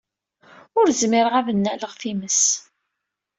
Ur 0.79 0.87
zmireɣ 1.01 1.33
ad 1.39 1.47
nnaleɣ 1.53 1.93
times. 2.01 2.41